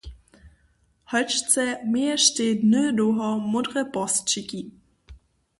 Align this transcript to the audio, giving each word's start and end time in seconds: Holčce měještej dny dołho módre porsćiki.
Holčce 1.11 1.65
měještej 1.93 2.51
dny 2.63 2.83
dołho 2.97 3.29
módre 3.53 3.81
porsćiki. 3.93 4.61